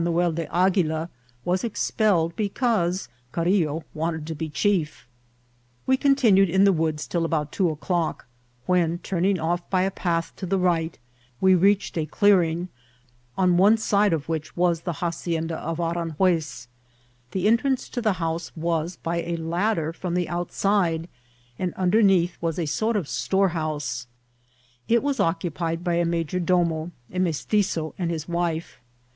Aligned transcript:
L— 0.03 0.05
3 0.05 0.13
B 0.13 0.19
S78 0.19 0.31
IKCISBITTS 0.31 0.31
OF 0.33 0.35
TEAVBL. 0.35 0.49
Don 0.49 0.63
Mumel 0.63 0.75
do 0.79 0.97
Agcdla 0.97 1.09
was 1.45 1.63
expelled 1.63 2.35
because 2.35 3.09
Carillo 3.31 3.83
wanted 3.93 4.25
to 4.25 4.33
be 4.33 4.49
chiel 4.49 4.87
We 5.85 5.97
eontiniied 5.99 6.49
in 6.49 6.63
the 6.63 6.73
woods 6.73 7.05
till 7.05 7.23
about 7.23 7.51
two 7.51 7.69
o'dock, 7.69 8.25
wheoj 8.67 9.03
turning 9.03 9.39
off 9.39 9.69
by 9.69 9.83
a 9.83 9.91
path 9.91 10.33
to 10.37 10.47
the 10.47 10.57
right, 10.57 10.97
we 11.39 11.53
reached 11.53 11.99
a 11.99 12.07
clearing, 12.07 12.69
on 13.37 13.57
one 13.57 13.77
side 13.77 14.11
of 14.11 14.27
which 14.27 14.57
was 14.57 14.81
the 14.81 14.93
hacienda 15.05 15.57
of 15.57 15.77
Aranjnes. 15.77 16.65
The 17.29 17.47
entrance 17.47 17.87
to 17.89 18.01
the 18.01 18.13
hoose 18.13 18.51
was 18.57 18.95
by 18.95 19.17
a 19.21 19.37
ladder 19.37 19.93
from 19.93 20.15
the 20.15 20.27
outside, 20.27 21.07
and 21.59 21.75
underneath 21.75 22.39
was 22.41 22.57
a 22.57 22.65
sort 22.65 22.95
of 22.95 23.07
store* 23.07 23.49
house* 23.49 24.07
It 24.87 25.03
was 25.03 25.19
occupied 25.19 25.83
by 25.83 25.93
a 25.97 26.05
major 26.05 26.39
domo, 26.39 26.89
a 27.13 27.19
Bfestitio, 27.19 27.93
and 27.99 28.09
his 28.09 28.27
wife. 28.27 28.79